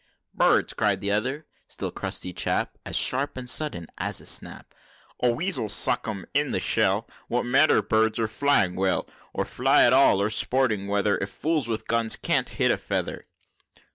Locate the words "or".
8.17-8.27, 9.31-9.45, 10.19-10.31